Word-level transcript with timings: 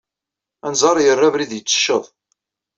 Anẓar 0.65 0.97
yerra 1.05 1.25
abrid 1.29 1.51
yettecceḍ. 1.55 2.03